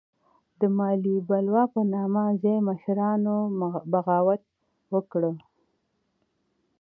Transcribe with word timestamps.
د 0.59 0.61
مالیې 0.77 1.17
بلوا 1.27 1.63
په 1.73 1.81
نامه 1.93 2.23
ځايي 2.41 2.59
مشرانو 2.69 3.35
بغاوت 3.91 4.41
وکړ. 4.93 5.21